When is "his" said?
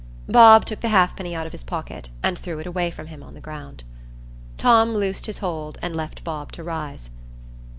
1.51-1.61, 5.27-5.37